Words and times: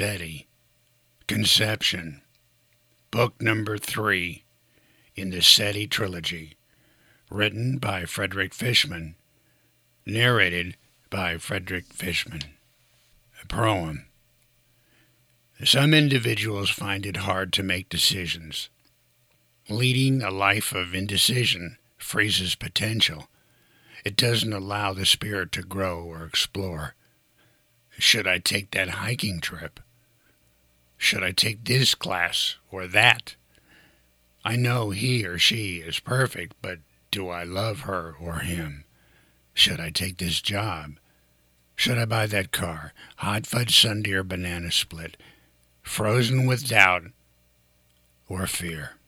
SETI 0.00 0.46
Conception, 1.26 2.22
book 3.10 3.42
number 3.42 3.76
three 3.76 4.44
in 5.14 5.28
the 5.28 5.42
SETI 5.42 5.86
trilogy, 5.88 6.56
written 7.30 7.76
by 7.76 8.06
Frederick 8.06 8.54
Fishman, 8.54 9.14
narrated 10.06 10.78
by 11.10 11.36
Frederick 11.36 11.92
Fishman. 11.92 12.40
A 13.42 13.46
poem. 13.46 14.06
Some 15.64 15.92
individuals 15.92 16.70
find 16.70 17.04
it 17.04 17.18
hard 17.18 17.52
to 17.52 17.62
make 17.62 17.90
decisions. 17.90 18.70
Leading 19.68 20.22
a 20.22 20.30
life 20.30 20.72
of 20.72 20.94
indecision 20.94 21.76
freezes 21.98 22.54
potential. 22.54 23.28
It 24.06 24.16
doesn't 24.16 24.54
allow 24.54 24.94
the 24.94 25.04
spirit 25.04 25.52
to 25.52 25.62
grow 25.62 26.02
or 26.02 26.24
explore. 26.24 26.94
Should 27.98 28.26
I 28.26 28.38
take 28.38 28.70
that 28.70 28.88
hiking 28.88 29.40
trip? 29.40 29.78
Should 31.02 31.24
I 31.24 31.32
take 31.32 31.64
this 31.64 31.94
class 31.94 32.56
or 32.70 32.86
that? 32.86 33.34
I 34.44 34.56
know 34.56 34.90
he 34.90 35.24
or 35.24 35.38
she 35.38 35.76
is 35.78 35.98
perfect, 35.98 36.54
but 36.60 36.80
do 37.10 37.30
I 37.30 37.42
love 37.42 37.80
her 37.80 38.14
or 38.20 38.40
him? 38.40 38.84
Should 39.54 39.80
I 39.80 39.88
take 39.88 40.18
this 40.18 40.42
job? 40.42 40.98
Should 41.74 41.96
I 41.96 42.04
buy 42.04 42.26
that 42.26 42.52
car? 42.52 42.92
Hot 43.16 43.46
fudge 43.46 43.80
sundae 43.80 44.12
or 44.12 44.22
banana 44.22 44.70
split? 44.70 45.16
Frozen 45.82 46.44
with 46.44 46.68
doubt 46.68 47.04
or 48.28 48.46
fear. 48.46 48.98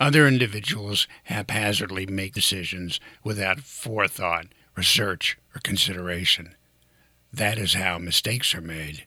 Other 0.00 0.26
individuals 0.26 1.06
haphazardly 1.24 2.06
make 2.06 2.32
decisions 2.32 2.98
without 3.22 3.60
forethought, 3.60 4.46
research, 4.74 5.36
or 5.54 5.60
consideration. 5.60 6.54
That 7.30 7.58
is 7.58 7.74
how 7.74 7.98
mistakes 7.98 8.54
are 8.54 8.62
made. 8.62 9.04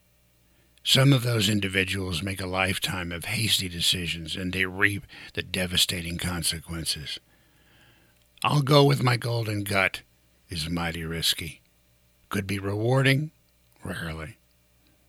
Some 0.86 1.14
of 1.14 1.24
those 1.24 1.48
individuals 1.48 2.22
make 2.22 2.42
a 2.42 2.46
lifetime 2.46 3.14
of 3.14 3.26
hasty 3.26 3.70
decisions 3.70 4.36
and 4.36 4.52
they 4.52 4.66
reap 4.66 5.06
the 5.34 5.42
devastating 5.42 6.18
consequences. 6.18 7.20
I'll 8.44 8.62
go 8.62 8.84
with 8.84 9.02
my 9.02 9.16
golden 9.16 9.64
gut 9.64 10.02
is 10.50 10.70
mighty 10.70 11.06
risky. 11.06 11.62
Could 12.28 12.46
be 12.46 12.60
rewarding, 12.60 13.32
rarely. 13.82 14.38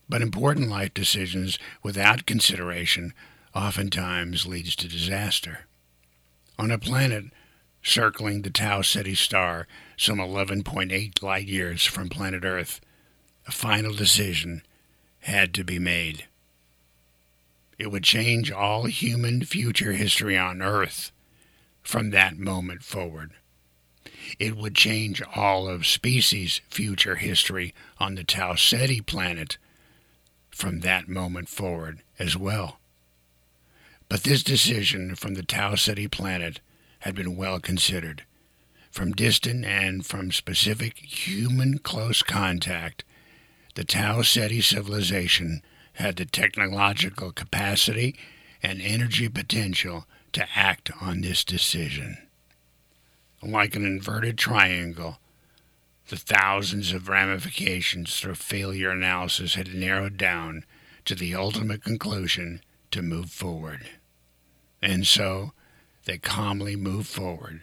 But 0.08 0.22
important 0.22 0.70
life 0.70 0.94
decisions 0.94 1.58
without 1.83 2.25
consideration 2.25 3.12
oftentimes 3.53 4.47
leads 4.47 4.77
to 4.77 4.88
disaster. 4.88 5.66
On 6.56 6.70
a 6.70 6.78
planet 6.78 7.25
circling 7.83 8.42
the 8.42 8.50
Tau 8.50 8.83
Ceti 8.83 9.16
star 9.16 9.66
some 9.97 10.19
11.8 10.19 11.20
light 11.20 11.48
years 11.48 11.84
from 11.84 12.09
planet 12.09 12.44
Earth, 12.44 12.81
a 13.48 13.50
final 13.50 13.92
decision 13.92 14.62
had 15.25 15.55
to 15.55 15.64
be 15.64 15.78
made. 15.78 16.27
It 17.78 17.91
would 17.91 18.05
change 18.05 18.53
all 18.53 18.84
human 18.84 19.42
future 19.42 19.92
history 19.92 20.36
on 20.36 20.61
Earth 20.61 21.12
from 21.83 22.11
that 22.11 22.39
moment 22.39 22.83
forward. 22.83 23.33
It 24.39 24.55
would 24.55 24.75
change 24.75 25.22
all 25.34 25.66
of 25.66 25.86
species' 25.86 26.61
future 26.69 27.16
history 27.16 27.75
on 27.98 28.14
the 28.14 28.25
Tau 28.25 28.55
Ceti 28.55 29.00
planet 29.00 29.56
from 30.50 30.81
that 30.81 31.08
moment 31.08 31.48
forward 31.48 32.03
as 32.19 32.36
well. 32.36 32.78
But 34.11 34.25
this 34.25 34.42
decision 34.42 35.14
from 35.14 35.34
the 35.34 35.42
Tau 35.42 35.75
Ceti 35.75 36.06
planet 36.06 36.61
had 37.00 37.14
been 37.14 37.34
well 37.34 37.61
considered. 37.61 38.25
From 38.91 39.12
distant 39.12 39.64
and 39.64 40.04
from 40.04 40.31
specific 40.31 40.98
human 40.98 41.78
close 41.78 42.22
contact, 42.22 43.04
the 43.74 43.84
Tau 43.84 44.22
Ceti 44.22 44.60
civilization 44.60 45.62
had 45.94 46.16
the 46.16 46.24
technological 46.24 47.32
capacity 47.32 48.16
and 48.62 48.80
energy 48.80 49.28
potential 49.28 50.06
to 50.32 50.46
act 50.54 50.90
on 51.00 51.20
this 51.20 51.44
decision. 51.44 52.18
Like 53.42 53.76
an 53.76 53.84
inverted 53.84 54.38
triangle, 54.38 55.18
the 56.08 56.16
thousands 56.16 56.92
of 56.92 57.08
ramifications 57.08 58.18
through 58.18 58.34
failure 58.36 58.90
analysis 58.90 59.54
had 59.54 59.74
narrowed 59.74 60.16
down 60.16 60.64
to 61.04 61.14
the 61.14 61.34
ultimate 61.34 61.82
conclusion 61.82 62.60
to 62.91 63.02
move 63.02 63.30
forward. 63.30 63.88
And 64.80 65.06
so 65.06 65.52
they 66.04 66.18
calmly 66.18 66.76
moved 66.76 67.08
forward. 67.08 67.62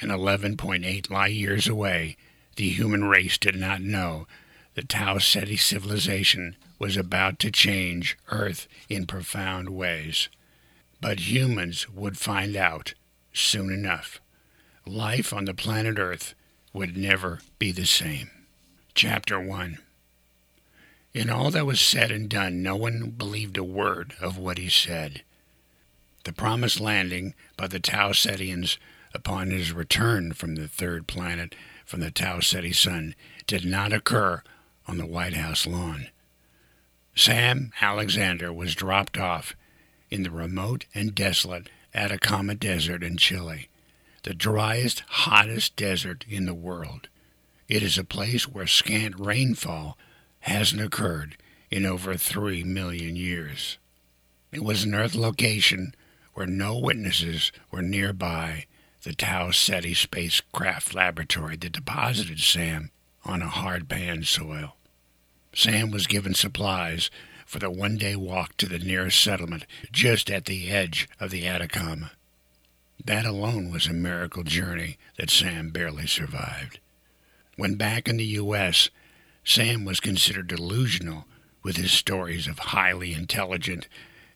And 0.00 0.10
11.8 0.10 1.10
light 1.10 1.32
years 1.32 1.68
away, 1.68 2.16
the 2.56 2.68
human 2.70 3.04
race 3.04 3.38
did 3.38 3.56
not 3.56 3.80
know 3.80 4.26
the 4.74 4.82
Tau 4.82 5.18
Ceti 5.18 5.56
civilization 5.56 6.56
was 6.78 6.96
about 6.96 7.38
to 7.40 7.50
change 7.50 8.16
Earth 8.28 8.66
in 8.88 9.06
profound 9.06 9.68
ways. 9.68 10.28
But 11.00 11.20
humans 11.20 11.88
would 11.90 12.16
find 12.16 12.56
out 12.56 12.94
soon 13.32 13.70
enough. 13.70 14.20
Life 14.86 15.32
on 15.32 15.44
the 15.44 15.54
planet 15.54 15.98
Earth 15.98 16.34
would 16.72 16.96
never 16.96 17.40
be 17.58 17.70
the 17.70 17.86
same. 17.86 18.30
Chapter 18.94 19.38
1 19.38 19.78
In 21.12 21.28
all 21.28 21.50
that 21.50 21.66
was 21.66 21.80
said 21.80 22.10
and 22.10 22.28
done, 22.28 22.62
no 22.62 22.76
one 22.76 23.10
believed 23.10 23.58
a 23.58 23.64
word 23.64 24.14
of 24.20 24.38
what 24.38 24.58
he 24.58 24.68
said. 24.68 25.22
The 26.24 26.32
promised 26.32 26.80
landing 26.80 27.34
by 27.56 27.66
the 27.66 27.80
Tau 27.80 28.12
Cetians 28.12 28.78
upon 29.12 29.50
his 29.50 29.72
return 29.72 30.32
from 30.32 30.54
the 30.54 30.68
third 30.68 31.06
planet 31.06 31.54
from 31.84 32.00
the 32.00 32.10
Tau 32.10 32.40
Ceti 32.40 32.72
sun 32.72 33.14
did 33.46 33.64
not 33.66 33.92
occur 33.92 34.42
on 34.86 34.98
the 34.98 35.06
White 35.06 35.34
House 35.34 35.66
lawn. 35.66 36.08
Sam 37.14 37.72
Alexander 37.80 38.52
was 38.52 38.74
dropped 38.74 39.18
off 39.18 39.54
in 40.10 40.22
the 40.22 40.30
remote 40.30 40.86
and 40.94 41.14
desolate 41.14 41.68
Atacama 41.94 42.54
Desert 42.54 43.02
in 43.02 43.16
Chile, 43.16 43.68
the 44.22 44.34
driest, 44.34 45.02
hottest 45.08 45.76
desert 45.76 46.24
in 46.28 46.46
the 46.46 46.54
world. 46.54 47.08
It 47.68 47.82
is 47.82 47.98
a 47.98 48.04
place 48.04 48.48
where 48.48 48.66
scant 48.66 49.18
rainfall 49.18 49.96
hasn't 50.40 50.82
occurred 50.82 51.36
in 51.70 51.86
over 51.86 52.16
three 52.16 52.64
million 52.64 53.16
years. 53.16 53.78
It 54.52 54.62
was 54.62 54.84
an 54.84 54.94
Earth 54.94 55.14
location 55.14 55.94
where 56.34 56.46
no 56.46 56.78
witnesses 56.78 57.52
were 57.70 57.82
nearby 57.82 58.66
the 59.02 59.14
Tau 59.14 59.50
Ceti 59.50 59.94
spacecraft 59.94 60.94
laboratory 60.94 61.56
that 61.56 61.72
deposited 61.72 62.40
Sam 62.40 62.90
on 63.24 63.42
a 63.42 63.48
hard 63.48 63.88
pan 63.88 64.24
soil. 64.24 64.76
Sam 65.54 65.90
was 65.90 66.06
given 66.06 66.34
supplies 66.34 67.10
for 67.46 67.58
the 67.58 67.70
one 67.70 67.96
day 67.96 68.16
walk 68.16 68.56
to 68.56 68.66
the 68.66 68.78
nearest 68.78 69.20
settlement 69.20 69.66
just 69.92 70.30
at 70.30 70.46
the 70.46 70.70
edge 70.70 71.08
of 71.20 71.30
the 71.30 71.46
Atacama. 71.46 72.12
That 73.04 73.26
alone 73.26 73.70
was 73.70 73.86
a 73.86 73.92
miracle 73.92 74.44
journey 74.44 74.96
that 75.18 75.30
Sam 75.30 75.70
barely 75.70 76.06
survived. 76.06 76.78
When 77.56 77.74
back 77.74 78.08
in 78.08 78.16
the 78.16 78.24
U.S., 78.24 78.88
Sam 79.44 79.84
was 79.84 80.00
considered 80.00 80.46
delusional 80.46 81.26
with 81.62 81.76
his 81.76 81.92
stories 81.92 82.46
of 82.46 82.58
highly 82.58 83.12
intelligent 83.12 83.88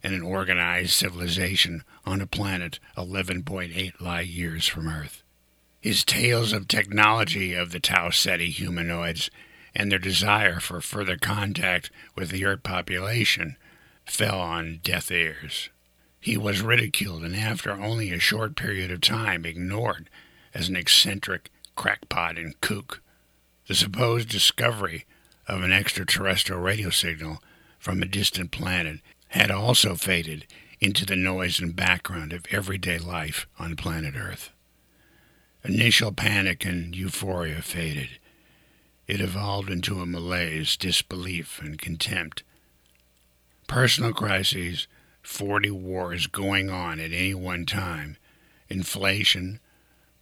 and 0.02 0.14
an 0.14 0.22
organized 0.22 0.92
civilization 0.92 1.82
on 2.04 2.20
a 2.20 2.26
planet 2.26 2.78
11.8 2.96 4.00
light 4.00 4.26
years 4.26 4.66
from 4.66 4.88
Earth. 4.88 5.22
His 5.86 6.02
tales 6.02 6.52
of 6.52 6.66
technology 6.66 7.54
of 7.54 7.70
the 7.70 7.78
Tau 7.78 8.10
Ceti 8.10 8.50
humanoids 8.50 9.30
and 9.72 9.88
their 9.88 10.00
desire 10.00 10.58
for 10.58 10.80
further 10.80 11.16
contact 11.16 11.92
with 12.16 12.30
the 12.30 12.44
Earth 12.44 12.64
population 12.64 13.56
fell 14.04 14.40
on 14.40 14.80
deaf 14.82 15.12
ears. 15.12 15.70
He 16.18 16.36
was 16.36 16.60
ridiculed 16.60 17.22
and, 17.22 17.36
after 17.36 17.70
only 17.70 18.10
a 18.10 18.18
short 18.18 18.56
period 18.56 18.90
of 18.90 19.00
time, 19.00 19.46
ignored 19.46 20.10
as 20.52 20.68
an 20.68 20.74
eccentric 20.74 21.52
crackpot 21.76 22.36
and 22.36 22.60
kook. 22.60 23.00
The 23.68 23.76
supposed 23.76 24.28
discovery 24.28 25.06
of 25.46 25.62
an 25.62 25.70
extraterrestrial 25.70 26.60
radio 26.60 26.90
signal 26.90 27.40
from 27.78 28.02
a 28.02 28.06
distant 28.06 28.50
planet 28.50 28.98
had 29.28 29.52
also 29.52 29.94
faded 29.94 30.48
into 30.80 31.06
the 31.06 31.14
noise 31.14 31.60
and 31.60 31.76
background 31.76 32.32
of 32.32 32.44
everyday 32.50 32.98
life 32.98 33.46
on 33.56 33.76
planet 33.76 34.16
Earth. 34.16 34.50
Initial 35.68 36.12
panic 36.12 36.64
and 36.64 36.94
euphoria 36.94 37.60
faded. 37.60 38.20
It 39.08 39.20
evolved 39.20 39.68
into 39.68 40.00
a 40.00 40.06
malaise, 40.06 40.76
disbelief, 40.76 41.60
and 41.60 41.76
contempt. 41.76 42.44
Personal 43.66 44.12
crises, 44.12 44.86
40 45.22 45.72
wars 45.72 46.28
going 46.28 46.70
on 46.70 47.00
at 47.00 47.10
any 47.10 47.34
one 47.34 47.66
time, 47.66 48.16
inflation, 48.68 49.58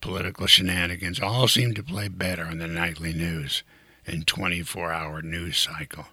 political 0.01 0.47
shenanigans 0.47 1.21
all 1.21 1.47
seemed 1.47 1.77
to 1.77 1.83
play 1.83 2.09
better 2.09 2.47
on 2.47 2.57
the 2.57 2.67
nightly 2.67 3.13
news 3.13 3.63
and 4.07 4.27
24 4.27 4.93
hour 4.93 5.21
news 5.21 5.59
cycle. 5.59 6.07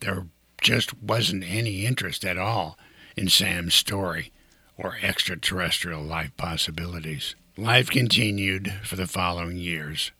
There 0.00 0.28
just 0.62 0.96
wasn't 1.02 1.44
any 1.44 1.84
interest 1.84 2.24
at 2.24 2.38
all 2.38 2.78
in 3.18 3.28
Sam's 3.28 3.74
story 3.74 4.32
or 4.78 4.96
extraterrestrial 5.02 6.02
life 6.02 6.34
possibilities. 6.38 7.34
Life 7.56 7.90
continued 7.90 8.72
for 8.84 8.94
the 8.94 9.08
following 9.08 9.58
years. 9.58 10.12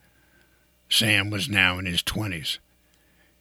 Sam 0.88 1.30
was 1.30 1.48
now 1.48 1.78
in 1.78 1.86
his 1.86 2.02
twenties. 2.02 2.58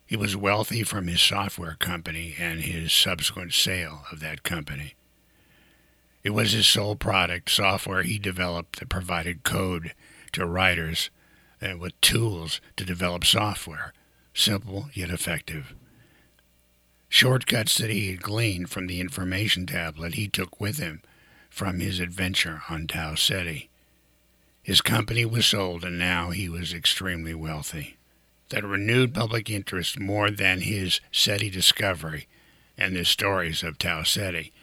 He 0.05 0.15
was 0.15 0.37
wealthy 0.37 0.83
from 0.83 1.07
his 1.07 1.21
software 1.21 1.75
company 1.79 2.35
and 2.39 2.61
his 2.61 2.93
subsequent 2.93 3.53
sale 3.53 4.03
of 4.11 4.19
that 4.19 4.43
company. 4.43 4.93
It 6.23 6.29
was 6.29 6.51
his 6.51 6.67
sole 6.67 6.95
product, 6.95 7.49
software 7.49 8.03
he 8.03 8.19
developed 8.19 8.79
that 8.79 8.89
provided 8.89 9.43
code 9.43 9.93
to 10.33 10.45
writers 10.45 11.09
and 11.59 11.79
with 11.79 11.99
tools 11.99 12.61
to 12.77 12.85
develop 12.85 13.25
software, 13.25 13.93
simple 14.35 14.89
yet 14.93 15.09
effective. 15.09 15.73
Shortcuts 17.09 17.75
that 17.79 17.89
he 17.89 18.11
had 18.11 18.21
gleaned 18.21 18.69
from 18.69 18.85
the 18.85 19.01
information 19.01 19.65
tablet 19.65 20.13
he 20.13 20.27
took 20.27 20.61
with 20.61 20.77
him 20.77 21.01
from 21.49 21.79
his 21.79 21.99
adventure 21.99 22.61
on 22.69 22.85
Tau 22.85 23.15
Ceti. 23.15 23.69
His 24.69 24.81
company 24.81 25.25
was 25.25 25.47
sold, 25.47 25.83
and 25.83 25.97
now 25.97 26.29
he 26.29 26.47
was 26.47 26.75
extremely 26.75 27.33
wealthy. 27.33 27.97
That 28.49 28.63
renewed 28.63 29.15
public 29.15 29.49
interest 29.49 29.99
more 29.99 30.29
than 30.29 30.61
his 30.61 31.01
SETI 31.11 31.49
discovery 31.49 32.27
and 32.77 32.95
the 32.95 33.03
stories 33.03 33.63
of 33.63 33.79
Tau 33.79 34.03
Ceti. 34.03 34.53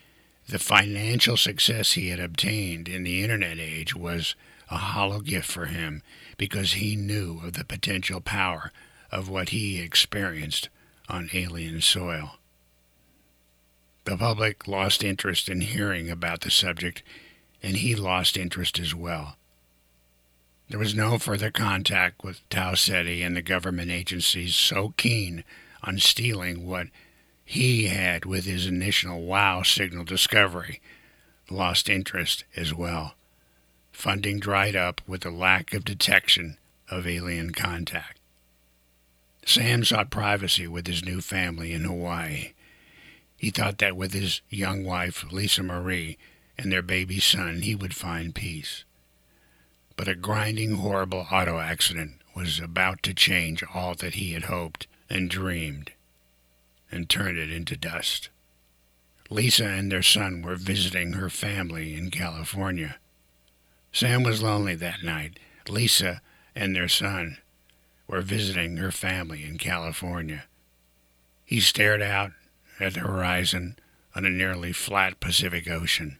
The 0.46 0.60
financial 0.60 1.36
success 1.36 1.94
he 1.94 2.10
had 2.10 2.20
obtained 2.20 2.86
in 2.86 3.02
the 3.02 3.24
Internet 3.24 3.58
age 3.58 3.96
was 3.96 4.36
a 4.70 4.76
hollow 4.76 5.18
gift 5.18 5.50
for 5.50 5.66
him 5.66 6.04
because 6.36 6.74
he 6.74 6.94
knew 6.94 7.40
of 7.42 7.54
the 7.54 7.64
potential 7.64 8.20
power 8.20 8.70
of 9.10 9.28
what 9.28 9.48
he 9.48 9.80
experienced 9.80 10.68
on 11.08 11.30
alien 11.32 11.80
soil. 11.80 12.36
The 14.04 14.16
public 14.16 14.68
lost 14.68 15.02
interest 15.02 15.48
in 15.48 15.62
hearing 15.62 16.08
about 16.08 16.42
the 16.42 16.50
subject, 16.52 17.02
and 17.60 17.78
he 17.78 17.96
lost 17.96 18.36
interest 18.36 18.78
as 18.78 18.94
well. 18.94 19.36
There 20.68 20.80
was 20.80 20.96
no 20.96 21.18
further 21.18 21.50
contact 21.50 22.24
with 22.24 22.48
Tau 22.50 22.74
Ceti 22.74 23.22
and 23.22 23.36
the 23.36 23.42
government 23.42 23.90
agencies 23.90 24.56
so 24.56 24.94
keen 24.96 25.44
on 25.82 25.98
stealing 25.98 26.66
what 26.66 26.88
he 27.44 27.86
had 27.86 28.24
with 28.24 28.46
his 28.46 28.66
initial 28.66 29.22
wow 29.22 29.62
signal 29.62 30.04
discovery. 30.04 30.80
Lost 31.48 31.88
interest 31.88 32.42
as 32.56 32.74
well. 32.74 33.14
Funding 33.92 34.40
dried 34.40 34.74
up 34.74 35.00
with 35.06 35.20
the 35.20 35.30
lack 35.30 35.72
of 35.72 35.84
detection 35.84 36.58
of 36.90 37.06
alien 37.06 37.52
contact. 37.52 38.18
Sam 39.46 39.84
sought 39.84 40.10
privacy 40.10 40.66
with 40.66 40.88
his 40.88 41.04
new 41.04 41.20
family 41.20 41.72
in 41.72 41.84
Hawaii. 41.84 42.54
He 43.36 43.50
thought 43.50 43.78
that 43.78 43.96
with 43.96 44.12
his 44.12 44.40
young 44.50 44.84
wife, 44.84 45.24
Lisa 45.30 45.62
Marie, 45.62 46.18
and 46.58 46.72
their 46.72 46.82
baby 46.82 47.20
son, 47.20 47.62
he 47.62 47.76
would 47.76 47.94
find 47.94 48.34
peace. 48.34 48.84
But 49.96 50.08
a 50.08 50.14
grinding, 50.14 50.76
horrible 50.76 51.26
auto 51.30 51.58
accident 51.58 52.20
was 52.34 52.60
about 52.60 53.02
to 53.04 53.14
change 53.14 53.64
all 53.74 53.94
that 53.94 54.14
he 54.14 54.32
had 54.32 54.44
hoped 54.44 54.86
and 55.08 55.30
dreamed 55.30 55.92
and 56.90 57.08
turn 57.08 57.38
it 57.38 57.50
into 57.50 57.76
dust. 57.76 58.28
Lisa 59.30 59.66
and 59.66 59.90
their 59.90 60.02
son 60.02 60.42
were 60.42 60.56
visiting 60.56 61.14
her 61.14 61.30
family 61.30 61.94
in 61.94 62.10
California. 62.10 62.98
Sam 63.90 64.22
was 64.22 64.42
lonely 64.42 64.74
that 64.74 65.02
night. 65.02 65.38
Lisa 65.68 66.20
and 66.54 66.76
their 66.76 66.88
son 66.88 67.38
were 68.06 68.20
visiting 68.20 68.76
her 68.76 68.92
family 68.92 69.42
in 69.44 69.58
California. 69.58 70.44
He 71.44 71.60
stared 71.60 72.02
out 72.02 72.32
at 72.78 72.94
the 72.94 73.00
horizon 73.00 73.78
on 74.14 74.24
a 74.24 74.30
nearly 74.30 74.72
flat 74.72 75.18
Pacific 75.18 75.68
Ocean. 75.68 76.18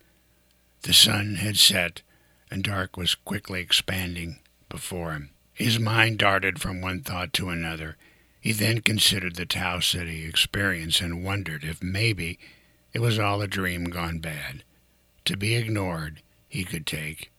The 0.83 0.93
sun 0.93 1.37
had 1.37 1.57
set 1.57 2.03
and 2.51 2.63
dark 2.63 2.97
was 2.97 3.15
quickly 3.15 3.61
expanding 3.61 4.39
before 4.69 5.13
him. 5.13 5.31
His 5.53 5.79
mind 5.79 6.19
darted 6.19 6.61
from 6.61 6.81
one 6.81 7.01
thought 7.01 7.33
to 7.35 7.49
another. 7.49 7.97
He 8.41 8.53
then 8.53 8.81
considered 8.81 9.37
the 9.37 9.47
Tau 9.47 9.81
Ceti 9.81 10.25
experience 10.27 11.01
and 11.01 11.25
wondered 11.25 11.65
if 11.65 11.83
maybe 11.83 12.39
it 12.93 13.01
was 13.01 13.19
all 13.19 13.43
a 13.43 13.49
dream 13.49 13.85
gone 13.85 14.19
bad. 14.19 14.63
To 15.25 15.37
be 15.37 15.55
ignored, 15.55 16.23
he 16.49 16.65
could 16.65 16.87
take. 16.87 17.31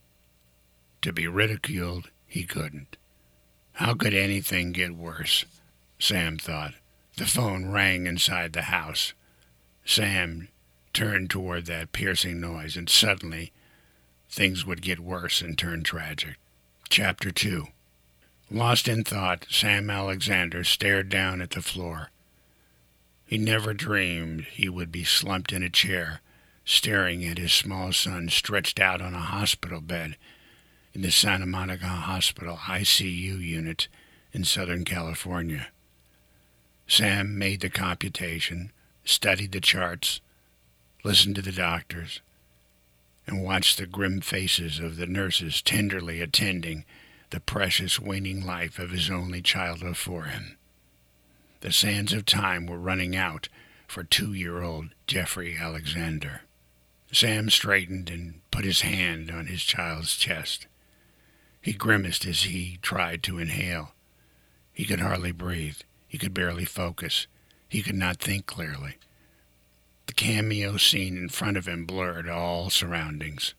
To 1.03 1.13
be 1.13 1.27
ridiculed, 1.27 2.09
he 2.25 2.43
couldn't. 2.43 2.97
How 3.73 3.93
could 3.93 4.13
anything 4.13 4.71
get 4.71 4.95
worse? 4.95 5.45
Sam 5.99 6.37
thought. 6.37 6.73
The 7.15 7.25
phone 7.25 7.69
rang 7.69 8.07
inside 8.07 8.53
the 8.53 8.63
house. 8.63 9.13
Sam 9.85 10.49
turned 10.93 11.29
toward 11.29 11.65
that 11.67 11.91
piercing 11.91 12.41
noise, 12.41 12.75
and 12.75 12.89
suddenly 12.89 13.51
things 14.29 14.65
would 14.65 14.81
get 14.81 14.99
worse 14.99 15.41
and 15.41 15.57
turn 15.57 15.83
tragic. 15.83 16.35
Chapter 16.89 17.31
2 17.31 17.67
Lost 18.49 18.87
in 18.87 19.03
thought, 19.03 19.45
Sam 19.49 19.89
Alexander 19.89 20.63
stared 20.63 21.09
down 21.09 21.41
at 21.41 21.51
the 21.51 21.61
floor. 21.61 22.11
He 23.25 23.37
never 23.37 23.73
dreamed 23.73 24.45
he 24.45 24.69
would 24.69 24.89
be 24.89 25.03
slumped 25.03 25.51
in 25.51 25.63
a 25.63 25.69
chair, 25.69 26.21
staring 26.63 27.25
at 27.25 27.37
his 27.37 27.51
small 27.51 27.91
son 27.91 28.29
stretched 28.29 28.79
out 28.79 29.01
on 29.01 29.13
a 29.13 29.19
hospital 29.19 29.81
bed 29.81 30.15
in 30.93 31.01
the 31.01 31.11
Santa 31.11 31.45
Monica 31.45 31.85
Hospital 31.85 32.55
ICU 32.55 33.39
unit 33.39 33.89
in 34.31 34.45
Southern 34.45 34.85
California. 34.85 35.67
Sam 36.87 37.37
made 37.37 37.59
the 37.59 37.69
computation, 37.69 38.71
studied 39.03 39.51
the 39.51 39.59
charts, 39.59 40.21
listened 41.03 41.35
to 41.35 41.41
the 41.41 41.51
doctors, 41.51 42.21
and 43.27 43.43
watched 43.43 43.77
the 43.77 43.85
grim 43.85 44.21
faces 44.21 44.79
of 44.79 44.95
the 44.95 45.05
nurses 45.05 45.61
tenderly 45.61 46.21
attending 46.21 46.85
the 47.29 47.39
precious 47.41 47.99
waning 47.99 48.45
life 48.45 48.79
of 48.79 48.91
his 48.91 49.09
only 49.09 49.41
child 49.41 49.81
before 49.81 50.25
him. 50.25 50.57
The 51.59 51.73
sands 51.73 52.13
of 52.13 52.25
time 52.25 52.65
were 52.65 52.77
running 52.77 53.15
out 53.15 53.49
for 53.87 54.03
two 54.03 54.33
year 54.33 54.61
old 54.61 54.89
Jeffrey 55.07 55.57
Alexander. 55.59 56.41
Sam 57.11 57.49
straightened 57.49 58.09
and 58.09 58.41
put 58.51 58.65
his 58.65 58.81
hand 58.81 59.31
on 59.31 59.47
his 59.47 59.63
child's 59.63 60.15
chest. 60.15 60.67
He 61.61 61.73
grimaced 61.73 62.25
as 62.25 62.43
he 62.43 62.79
tried 62.81 63.23
to 63.23 63.39
inhale. 63.39 63.93
He 64.71 64.85
could 64.85 64.99
hardly 64.99 65.31
breathe. 65.31 65.77
He 66.07 66.17
could 66.17 66.33
barely 66.33 66.65
focus. 66.65 67.27
He 67.67 67.81
could 67.81 67.95
not 67.95 68.19
think 68.19 68.45
clearly. 68.45 68.95
The 70.07 70.13
cameo 70.13 70.77
scene 70.77 71.17
in 71.17 71.29
front 71.29 71.57
of 71.57 71.67
him 71.67 71.85
blurred 71.85 72.27
all 72.27 72.69
surroundings. 72.69 73.53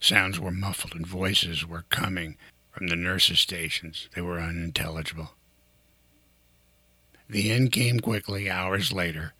Sounds 0.00 0.40
were 0.40 0.50
muffled 0.50 0.94
and 0.94 1.06
voices 1.06 1.64
were 1.64 1.84
coming 1.88 2.36
from 2.72 2.88
the 2.88 2.96
nurses' 2.96 3.40
stations. 3.40 4.08
They 4.14 4.20
were 4.20 4.40
unintelligible. 4.40 5.34
The 7.28 7.50
end 7.52 7.72
came 7.72 8.00
quickly 8.00 8.50
hours 8.50 8.92
later. 8.92 9.32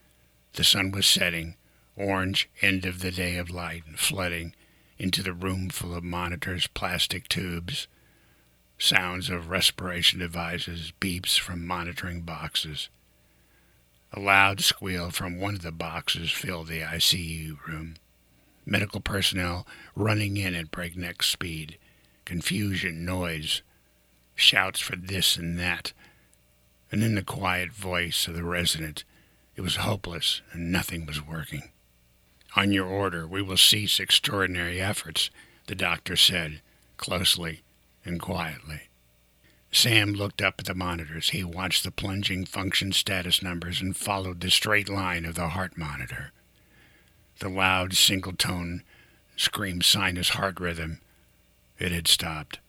The 0.53 0.65
sun 0.65 0.91
was 0.91 1.07
setting, 1.07 1.57
orange 1.97 2.49
end 2.63 2.87
of 2.87 3.01
the 3.01 3.11
day 3.11 3.37
of 3.37 3.51
light, 3.51 3.85
and 3.87 3.99
flooding 3.99 4.55
into 4.99 5.23
the 5.23 5.33
room 5.33 5.69
full 5.69 5.95
of 5.95 6.05
monitors, 6.05 6.67
plastic 6.69 7.29
tubes, 7.29 7.89
sounds 8.79 9.29
of 9.29 9.49
respiration 9.49 10.21
devices, 10.21 10.93
beeps 11.01 11.39
from 11.39 11.67
monitoring 11.67 12.23
boxes. 12.23 12.89
A 14.17 14.21
loud 14.21 14.61
squeal 14.61 15.11
from 15.11 15.41
one 15.41 15.57
of 15.57 15.63
the 15.63 15.73
boxes 15.73 16.31
filled 16.31 16.69
the 16.69 16.83
ICU 16.83 17.59
room. 17.67 17.97
Medical 18.65 19.01
personnel 19.01 19.67
running 19.97 20.37
in 20.37 20.55
at 20.55 20.71
breakneck 20.71 21.21
speed. 21.25 21.79
Confusion, 22.25 23.05
noise, 23.05 23.63
shouts 24.37 24.79
for 24.79 24.95
this 24.95 25.37
and 25.37 25.59
that. 25.59 25.93
And 26.93 27.03
in 27.03 27.17
the 27.17 27.25
quiet 27.25 27.73
voice 27.73 28.29
of 28.29 28.35
the 28.35 28.45
resident, 28.45 29.03
it 29.57 29.63
was 29.63 29.77
hopeless 29.77 30.43
and 30.53 30.71
nothing 30.71 31.07
was 31.07 31.21
working. 31.21 31.71
On 32.55 32.71
your 32.71 32.87
order, 32.87 33.27
we 33.27 33.43
will 33.43 33.57
cease 33.57 33.99
extraordinary 33.99 34.81
efforts, 34.81 35.29
the 35.67 35.75
doctor 35.75 36.15
said, 36.15 36.63
closely 36.99 37.63
and 38.05 38.23
quietly. 38.23 38.83
Sam 39.75 40.13
looked 40.13 40.41
up 40.41 40.61
at 40.61 40.67
the 40.67 40.75
monitors. 40.75 41.31
He 41.31 41.43
watched 41.43 41.83
the 41.83 41.91
plunging 41.91 42.45
function 42.47 42.93
status 42.93 43.43
numbers 43.43 43.81
and 43.81 43.97
followed 43.97 44.41
the 44.41 44.49
straight 44.49 44.89
line 44.89 45.25
of 45.25 45.35
the 45.35 45.49
heart 45.49 45.77
monitor. 45.77 46.31
The 47.41 47.49
loud 47.49 47.93
single 47.95 48.35
tone 48.35 48.85
scream 49.35 49.83
sinus 49.83 50.31
heart 50.31 50.61
rhythm. 50.61 51.01
It 51.77 51.91
had 51.91 52.07
stopped. 52.07 52.61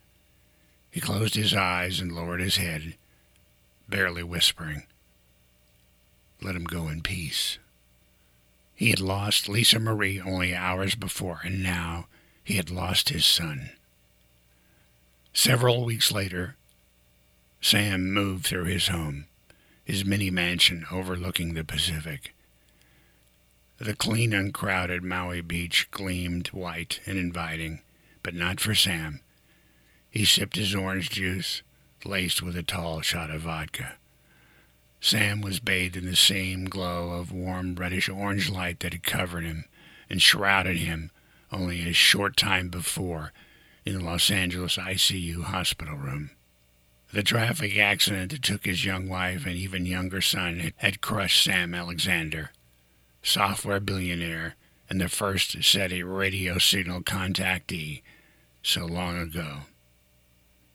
He 0.90 1.00
closed 1.00 1.36
his 1.36 1.54
eyes 1.54 2.00
and 2.00 2.12
lowered 2.12 2.42
his 2.42 2.58
head, 2.58 2.96
barely 3.88 4.24
whispering. 4.24 4.88
Let 6.42 6.56
him 6.56 6.66
go 6.66 6.88
in 6.88 7.04
peace. 7.04 7.60
He 8.74 8.90
had 8.90 9.00
lost 9.00 9.48
Lisa 9.48 9.78
Marie 9.78 10.20
only 10.20 10.56
hours 10.56 10.96
before, 10.96 11.42
and 11.44 11.62
now 11.62 12.08
he 12.44 12.56
had 12.56 12.72
lost 12.72 13.10
his 13.10 13.28
son. 13.28 13.70
Several 15.34 15.86
weeks 15.86 16.12
later, 16.12 16.56
Sam 17.66 18.14
moved 18.14 18.46
through 18.46 18.66
his 18.66 18.90
home, 18.90 19.26
his 19.84 20.06
mini 20.06 20.30
mansion 20.30 20.86
overlooking 20.92 21.56
the 21.56 21.64
Pacific. 21.64 22.36
The 23.80 23.96
clean, 23.96 24.36
uncrowded 24.36 25.02
Maui 25.04 25.42
beach 25.42 25.90
gleamed 25.90 26.50
white 26.50 27.00
and 27.08 27.18
inviting, 27.18 27.82
but 28.22 28.36
not 28.36 28.60
for 28.60 28.76
Sam. 28.76 29.22
He 30.12 30.26
sipped 30.26 30.58
his 30.58 30.76
orange 30.76 31.10
juice, 31.10 31.64
laced 32.06 32.44
with 32.44 32.56
a 32.56 32.62
tall 32.62 33.02
shot 33.02 33.32
of 33.32 33.42
vodka. 33.42 33.96
Sam 35.02 35.42
was 35.42 35.60
bathed 35.60 35.98
in 35.98 36.06
the 36.06 36.16
same 36.16 36.66
glow 36.66 37.14
of 37.14 37.32
warm 37.32 37.74
reddish 37.74 38.08
orange 38.10 38.48
light 38.48 38.82
that 38.82 38.94
had 38.94 39.02
covered 39.02 39.44
him 39.44 39.66
and 40.08 40.22
shrouded 40.22 40.78
him 40.78 41.10
only 41.52 41.82
a 41.90 41.94
short 41.94 42.38
time 42.38 42.70
before 42.70 43.34
in 43.88 43.98
the 43.98 44.06
Los 44.06 44.30
Angeles 44.30 44.78
ICU 44.78 45.46
hospital 45.46 45.98
room. 45.98 46.30
The 47.14 47.24
traffic 47.24 47.78
accident 47.78 48.32
that 48.32 48.42
took 48.42 48.66
his 48.66 48.84
young 48.84 49.08
wife 49.08 49.46
and 49.46 49.56
even 49.56 49.86
younger 49.86 50.22
son 50.22 50.74
had 50.78 51.02
crushed 51.02 51.44
Sam 51.44 51.74
Alexander, 51.74 52.52
software 53.24 53.80
billionaire 53.80 54.56
and 54.90 55.00
the 55.00 55.10
first 55.10 55.64
SETI 55.64 56.04
radio 56.04 56.58
signal 56.58 57.02
contactee 57.02 58.02
so 58.62 58.86
long 58.86 59.18
ago. 59.18 59.62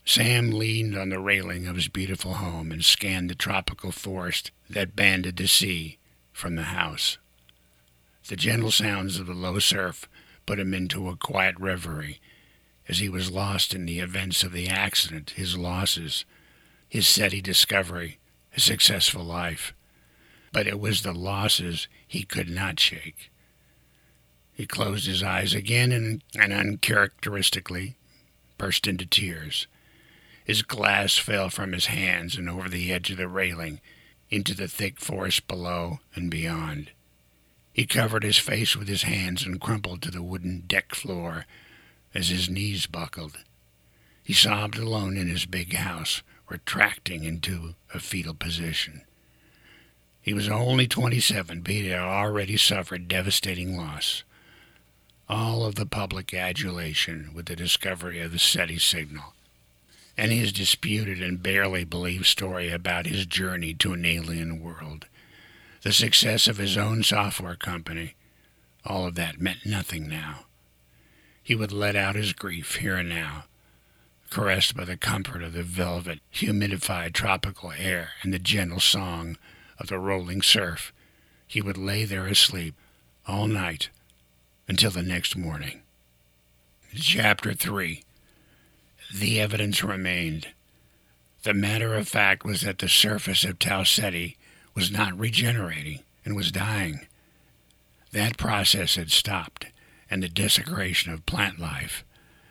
Sam 0.03 0.51
leaned 0.51 0.97
on 0.97 1.09
the 1.09 1.19
railing 1.19 1.67
of 1.67 1.75
his 1.75 1.87
beautiful 1.87 2.35
home 2.35 2.71
and 2.71 2.83
scanned 2.83 3.29
the 3.29 3.35
tropical 3.35 3.91
forest 3.91 4.51
that 4.69 4.95
banded 4.95 5.37
the 5.37 5.47
sea 5.47 5.99
from 6.31 6.55
the 6.55 6.63
house. 6.63 7.17
The 8.27 8.35
gentle 8.35 8.71
sounds 8.71 9.19
of 9.19 9.27
the 9.27 9.33
low 9.33 9.59
surf 9.59 10.09
put 10.45 10.59
him 10.59 10.73
into 10.73 11.07
a 11.07 11.15
quiet 11.15 11.55
reverie 11.59 12.19
as 12.87 12.99
he 12.99 13.09
was 13.09 13.31
lost 13.31 13.73
in 13.73 13.85
the 13.85 13.99
events 13.99 14.43
of 14.43 14.51
the 14.51 14.67
accident, 14.67 15.31
his 15.31 15.57
losses, 15.57 16.25
his 16.89 17.07
SETI 17.07 17.41
discovery, 17.41 18.17
his 18.49 18.63
successful 18.63 19.23
life. 19.23 19.73
But 20.51 20.67
it 20.67 20.79
was 20.79 21.01
the 21.01 21.13
losses 21.13 21.87
he 22.05 22.23
could 22.23 22.49
not 22.49 22.79
shake. 22.79 23.31
He 24.53 24.65
closed 24.65 25.07
his 25.07 25.23
eyes 25.23 25.53
again 25.53 25.91
and, 25.91 26.23
and 26.37 26.51
uncharacteristically 26.51 27.95
burst 28.57 28.85
into 28.87 29.05
tears. 29.05 29.67
His 30.43 30.61
glass 30.61 31.17
fell 31.17 31.49
from 31.49 31.71
his 31.71 31.87
hands 31.87 32.35
and 32.35 32.49
over 32.49 32.67
the 32.67 32.91
edge 32.91 33.09
of 33.09 33.17
the 33.17 33.27
railing 33.27 33.79
into 34.29 34.53
the 34.53 34.67
thick 34.67 34.99
forest 34.99 35.47
below 35.47 35.99
and 36.13 36.29
beyond. 36.29 36.91
He 37.73 37.85
covered 37.85 38.23
his 38.23 38.37
face 38.37 38.75
with 38.75 38.87
his 38.87 39.03
hands 39.03 39.45
and 39.45 39.61
crumpled 39.61 40.01
to 40.01 40.11
the 40.11 40.21
wooden 40.21 40.63
deck 40.67 40.93
floor 40.93 41.45
as 42.13 42.29
his 42.29 42.49
knees 42.49 42.87
buckled. 42.87 43.37
He 44.23 44.33
sobbed 44.33 44.77
alone 44.77 45.17
in 45.17 45.27
his 45.27 45.45
big 45.45 45.73
house, 45.73 46.21
retracting 46.49 47.23
into 47.23 47.75
a 47.93 47.99
fetal 47.99 48.33
position. 48.33 49.03
He 50.21 50.33
was 50.33 50.49
only 50.49 50.87
27, 50.87 51.61
but 51.61 51.71
he 51.71 51.87
had 51.87 51.99
already 51.99 52.57
suffered 52.57 53.07
devastating 53.07 53.75
loss. 53.75 54.23
All 55.27 55.65
of 55.65 55.75
the 55.75 55.85
public 55.85 56.33
adulation 56.33 57.31
with 57.33 57.45
the 57.45 57.55
discovery 57.55 58.19
of 58.19 58.31
the 58.31 58.39
SETI 58.39 58.77
signal, 58.77 59.33
and 60.17 60.31
his 60.31 60.51
disputed 60.51 61.21
and 61.21 61.41
barely 61.41 61.85
believed 61.85 62.25
story 62.25 62.69
about 62.69 63.05
his 63.05 63.25
journey 63.25 63.73
to 63.75 63.93
an 63.93 64.05
alien 64.05 64.61
world 64.61 65.07
the 65.81 65.91
success 65.91 66.47
of 66.47 66.57
his 66.57 66.77
own 66.77 67.03
software 67.03 67.55
company. 67.55 68.13
All 68.85 69.07
of 69.07 69.15
that 69.15 69.41
meant 69.41 69.65
nothing 69.65 70.07
now. 70.07 70.45
He 71.43 71.55
would 71.55 71.71
let 71.71 71.95
out 71.95 72.15
his 72.15 72.33
grief 72.33 72.75
here 72.75 72.95
and 72.95 73.09
now, 73.09 73.45
caressed 74.29 74.75
by 74.75 74.85
the 74.85 74.97
comfort 74.97 75.43
of 75.43 75.53
the 75.53 75.63
velvet, 75.63 76.19
humidified 76.33 77.13
tropical 77.13 77.71
air 77.71 78.11
and 78.21 78.33
the 78.33 78.39
gentle 78.39 78.79
song 78.79 79.37
of 79.79 79.87
the 79.87 79.99
rolling 79.99 80.41
surf. 80.41 80.93
He 81.47 81.61
would 81.61 81.77
lay 81.77 82.05
there 82.05 82.27
asleep 82.27 82.75
all 83.27 83.47
night 83.47 83.89
until 84.67 84.91
the 84.91 85.03
next 85.03 85.35
morning. 85.35 85.81
Chapter 86.95 87.53
3 87.53 88.03
The 89.13 89.39
evidence 89.39 89.83
remained. 89.83 90.49
The 91.43 91.53
matter 91.53 91.95
of 91.95 92.07
fact 92.07 92.45
was 92.45 92.61
that 92.61 92.79
the 92.79 92.89
surface 92.89 93.43
of 93.43 93.59
Tau 93.59 93.83
Ceti 93.83 94.37
was 94.75 94.91
not 94.91 95.17
regenerating 95.17 95.99
and 96.23 96.35
was 96.35 96.51
dying. 96.51 97.07
That 98.11 98.37
process 98.37 98.95
had 98.95 99.11
stopped, 99.11 99.65
and 100.11 100.21
the 100.21 100.29
desecration 100.29 101.11
of 101.11 101.25
plant 101.25 101.57
life 101.57 102.03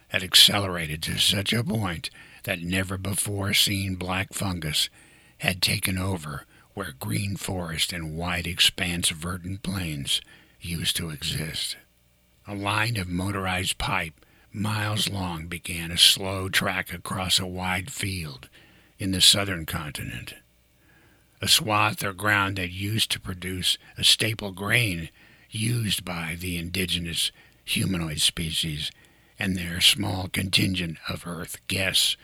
had 0.08 0.24
accelerated 0.24 1.02
to 1.02 1.18
such 1.18 1.52
a 1.52 1.62
point 1.62 2.10
that 2.42 2.62
never 2.62 2.98
before 2.98 3.54
seen 3.54 3.94
black 3.94 4.32
fungus 4.32 4.88
had 5.38 5.62
taken 5.62 5.96
over 5.96 6.46
where 6.74 6.94
green 6.98 7.36
forest 7.36 7.92
and 7.92 8.16
wide 8.16 8.46
expanse 8.46 9.12
of 9.12 9.18
verdant 9.18 9.62
plains 9.62 10.20
used 10.60 10.96
to 10.96 11.10
exist. 11.10 11.76
A 12.48 12.54
line 12.54 12.96
of 12.96 13.06
motorized 13.06 13.78
pipe 13.78 14.14
miles 14.52 15.08
long 15.08 15.46
began 15.46 15.92
a 15.92 15.98
slow 15.98 16.48
track 16.48 16.92
across 16.92 17.38
a 17.38 17.46
wide 17.46 17.92
field 17.92 18.48
in 18.98 19.12
the 19.12 19.20
southern 19.20 19.66
continent 19.66 20.34
a 21.40 21.48
swath 21.48 22.02
of 22.02 22.16
ground 22.16 22.56
that 22.56 22.70
used 22.70 23.10
to 23.10 23.20
produce 23.20 23.78
a 23.96 24.04
staple 24.04 24.52
grain 24.52 25.08
used 25.50 26.04
by 26.04 26.36
the 26.38 26.58
indigenous 26.58 27.32
humanoid 27.70 28.20
species 28.20 28.90
and 29.38 29.56
their 29.56 29.80
small 29.80 30.28
contingent 30.28 30.98
of 31.08 31.26
Earth 31.26 31.58
guests 31.66 32.16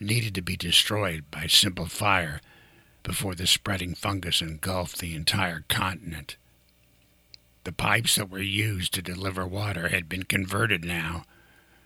needed 0.00 0.34
to 0.34 0.42
be 0.42 0.56
destroyed 0.56 1.24
by 1.30 1.46
simple 1.46 1.86
fire 1.86 2.40
before 3.02 3.34
the 3.34 3.46
spreading 3.46 3.94
fungus 3.94 4.40
engulfed 4.40 4.98
the 4.98 5.14
entire 5.14 5.64
continent. 5.68 6.36
The 7.64 7.72
pipes 7.72 8.16
that 8.16 8.30
were 8.30 8.38
used 8.38 8.94
to 8.94 9.02
deliver 9.02 9.46
water 9.46 9.88
had 9.88 10.08
been 10.08 10.24
converted 10.24 10.84
now 10.84 11.24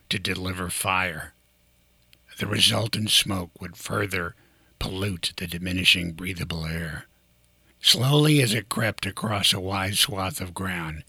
to 0.08 0.18
deliver 0.18 0.70
fire. 0.70 1.32
The 2.38 2.46
resultant 2.46 3.10
smoke 3.10 3.50
would 3.60 3.76
further 3.76 4.34
pollute 4.78 5.32
the 5.36 5.46
diminishing 5.46 6.12
breathable 6.12 6.66
air. 6.66 7.06
Slowly 7.80 8.40
as 8.42 8.54
it 8.54 8.68
crept 8.68 9.06
across 9.06 9.52
a 9.52 9.60
wide 9.60 9.96
swath 9.96 10.40
of 10.40 10.54
ground, 10.54 11.04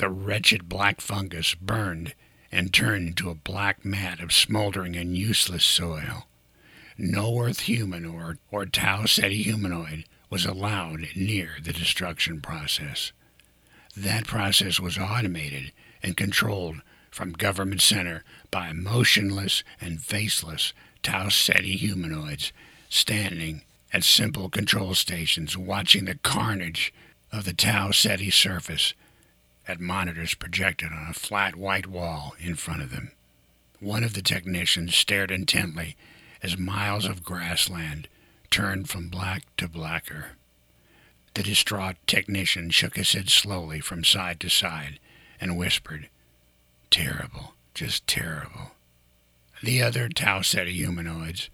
the 0.00 0.08
wretched 0.08 0.66
black 0.66 0.98
fungus 0.98 1.54
burned 1.54 2.14
and 2.50 2.72
turned 2.72 3.08
into 3.08 3.28
a 3.28 3.34
black 3.34 3.84
mat 3.84 4.18
of 4.18 4.32
smoldering 4.32 4.96
and 4.96 5.14
useless 5.14 5.62
soil. 5.62 6.26
No 6.96 7.38
Earth 7.38 7.60
human 7.60 8.06
or, 8.06 8.38
or 8.50 8.64
Tau 8.64 9.04
Ceti 9.04 9.42
humanoid 9.42 10.06
was 10.30 10.46
allowed 10.46 11.08
near 11.14 11.50
the 11.62 11.74
destruction 11.74 12.40
process. 12.40 13.12
That 13.94 14.26
process 14.26 14.80
was 14.80 14.96
automated 14.96 15.70
and 16.02 16.16
controlled 16.16 16.80
from 17.10 17.32
Government 17.32 17.82
Center 17.82 18.24
by 18.50 18.72
motionless 18.72 19.62
and 19.82 20.00
faceless 20.00 20.72
Tau 21.02 21.28
Ceti 21.28 21.76
humanoids 21.76 22.54
standing 22.88 23.64
at 23.92 24.02
simple 24.02 24.48
control 24.48 24.94
stations 24.94 25.58
watching 25.58 26.06
the 26.06 26.14
carnage 26.14 26.94
of 27.30 27.44
the 27.44 27.52
Tau 27.52 27.90
Ceti 27.90 28.30
surface 28.30 28.94
at 29.70 29.80
monitors 29.80 30.34
projected 30.34 30.90
on 30.92 31.06
a 31.08 31.14
flat 31.14 31.54
white 31.54 31.86
wall 31.86 32.34
in 32.40 32.56
front 32.56 32.82
of 32.82 32.90
them. 32.90 33.12
One 33.78 34.02
of 34.02 34.14
the 34.14 34.22
technicians 34.22 34.96
stared 34.96 35.30
intently 35.30 35.96
as 36.42 36.58
miles 36.58 37.04
of 37.04 37.22
grassland 37.22 38.08
turned 38.50 38.90
from 38.90 39.08
black 39.08 39.44
to 39.58 39.68
blacker. 39.68 40.32
The 41.34 41.44
distraught 41.44 41.96
technician 42.08 42.70
shook 42.70 42.96
his 42.96 43.12
head 43.12 43.30
slowly 43.30 43.80
from 43.80 44.02
side 44.02 44.40
to 44.40 44.50
side 44.50 44.98
and 45.40 45.56
whispered, 45.56 46.08
Terrible, 46.90 47.54
just 47.72 48.06
terrible. 48.08 48.72
The 49.62 49.82
other 49.82 50.08
Tau 50.08 50.40
Ceti 50.40 50.72
humanoids 50.72 51.48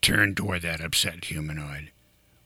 turned 0.00 0.36
toward 0.36 0.62
that 0.62 0.80
upset 0.80 1.24
humanoid. 1.24 1.90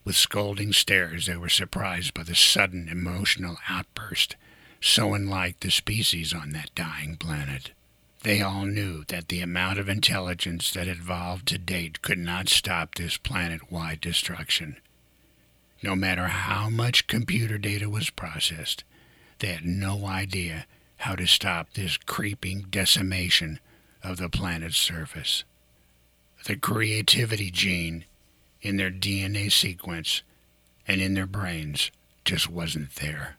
With 0.04 0.16
scolding 0.16 0.72
stares, 0.72 1.26
they 1.26 1.36
were 1.36 1.50
surprised 1.50 2.14
by 2.14 2.22
the 2.22 2.34
sudden 2.34 2.88
emotional 2.88 3.58
outburst, 3.68 4.36
so 4.80 5.14
unlike 5.14 5.60
the 5.60 5.70
species 5.70 6.32
on 6.32 6.50
that 6.50 6.74
dying 6.74 7.16
planet. 7.16 7.72
They 8.22 8.42
all 8.42 8.66
knew 8.66 9.04
that 9.08 9.28
the 9.28 9.40
amount 9.40 9.78
of 9.78 9.88
intelligence 9.88 10.72
that 10.72 10.86
had 10.86 10.98
evolved 10.98 11.46
to 11.48 11.58
date 11.58 12.02
could 12.02 12.18
not 12.18 12.48
stop 12.48 12.94
this 12.94 13.16
planet 13.16 13.72
wide 13.72 14.00
destruction. 14.00 14.76
No 15.82 15.96
matter 15.96 16.26
how 16.26 16.68
much 16.68 17.06
computer 17.06 17.56
data 17.56 17.88
was 17.88 18.10
processed, 18.10 18.84
they 19.38 19.48
had 19.48 19.64
no 19.64 20.06
idea 20.06 20.66
how 20.98 21.14
to 21.14 21.26
stop 21.26 21.72
this 21.72 21.96
creeping 21.96 22.66
decimation 22.70 23.58
of 24.02 24.18
the 24.18 24.28
planet's 24.28 24.76
surface 24.76 25.44
the 26.44 26.56
creativity 26.56 27.50
gene 27.50 28.04
in 28.62 28.76
their 28.76 28.90
DNA 28.90 29.50
sequence 29.52 30.22
and 30.86 31.00
in 31.00 31.14
their 31.14 31.26
brains 31.26 31.90
just 32.24 32.48
wasn't 32.48 32.94
there. 32.96 33.36